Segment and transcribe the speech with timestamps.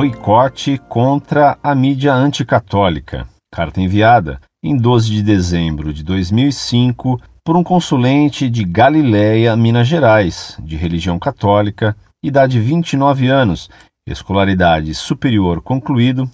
[0.00, 3.28] boicote contra a mídia anticatólica.
[3.52, 10.56] Carta enviada em 12 de dezembro de 2005 por um consulente de Galiléia, Minas Gerais,
[10.58, 13.68] de religião católica, idade 29 anos,
[14.06, 16.26] escolaridade superior concluído,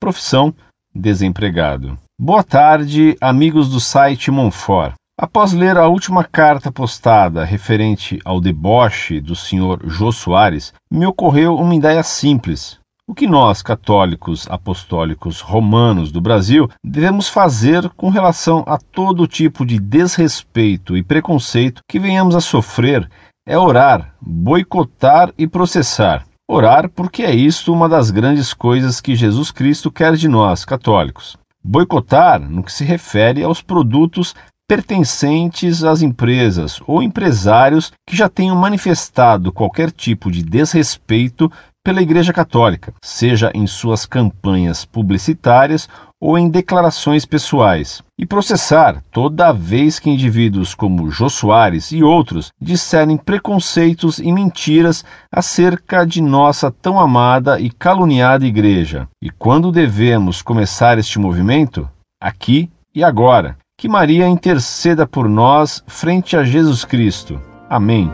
[0.00, 0.52] profissão
[0.92, 1.96] desempregado.
[2.20, 4.94] Boa tarde, amigos do site Monfort.
[5.16, 9.78] Após ler a última carta postada referente ao deboche do Sr.
[9.84, 12.81] Jô Soares, me ocorreu uma ideia simples.
[13.04, 19.66] O que nós, católicos apostólicos romanos do Brasil, devemos fazer com relação a todo tipo
[19.66, 23.10] de desrespeito e preconceito que venhamos a sofrer
[23.44, 26.24] é orar, boicotar e processar.
[26.48, 31.36] Orar porque é isto uma das grandes coisas que Jesus Cristo quer de nós, católicos.
[31.64, 34.32] Boicotar no que se refere aos produtos
[34.72, 41.52] pertencentes às empresas ou empresários que já tenham manifestado qualquer tipo de desrespeito
[41.84, 49.52] pela Igreja Católica, seja em suas campanhas publicitárias ou em declarações pessoais, e processar toda
[49.52, 56.70] vez que indivíduos como Jô Soares e outros disserem preconceitos e mentiras acerca de nossa
[56.70, 59.06] tão amada e caluniada Igreja.
[59.20, 61.86] E quando devemos começar este movimento?
[62.18, 67.40] Aqui e agora que Maria interceda por nós frente a Jesus Cristo.
[67.68, 68.08] Amém.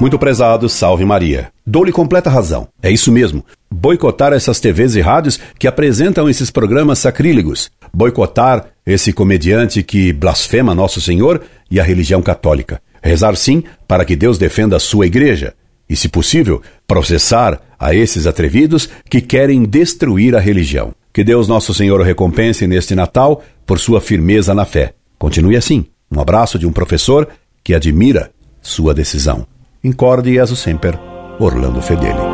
[0.00, 1.52] Muito prezado, salve Maria.
[1.66, 2.68] Dou-lhe completa razão.
[2.82, 3.44] É isso mesmo.
[3.70, 7.70] Boicotar essas TVs e rádios que apresentam esses programas sacrílegos.
[7.92, 12.80] Boicotar esse comediante que blasfema Nosso Senhor e a religião católica.
[13.02, 15.52] Rezar sim para que Deus defenda a sua igreja.
[15.86, 20.94] E, se possível, processar a esses atrevidos que querem destruir a religião.
[21.12, 24.94] Que Deus Nosso Senhor o recompense neste Natal por sua firmeza na fé.
[25.18, 25.86] Continue assim.
[26.10, 27.28] Um abraço de um professor
[27.62, 28.30] que admira
[28.62, 29.46] sua decisão.
[29.82, 30.98] Incorde e sempre,
[31.38, 32.29] Orlando Fedeli.